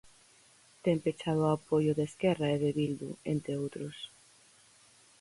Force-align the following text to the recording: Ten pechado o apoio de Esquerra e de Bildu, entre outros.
Ten 0.83 0.97
pechado 1.05 1.41
o 1.43 1.53
apoio 1.57 1.91
de 1.97 2.03
Esquerra 2.09 2.47
e 2.55 2.57
de 2.63 2.71
Bildu, 2.77 3.09
entre 3.33 3.53
outros. 3.63 3.95